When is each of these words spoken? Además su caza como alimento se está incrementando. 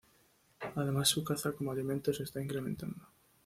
Además 0.77 1.09
su 1.09 1.23
caza 1.23 1.51
como 1.51 1.71
alimento 1.71 2.11
se 2.11 2.23
está 2.23 2.41
incrementando. 2.41 2.97